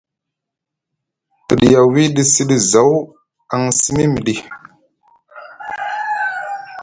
Te 1.45 1.53
ɗiya 1.59 1.81
wiɗi 1.93 2.21
sini 2.31 2.55
zaw 2.71 2.91
aŋ 3.53 3.63
simi 3.79 4.03
miɗi. 4.13 4.35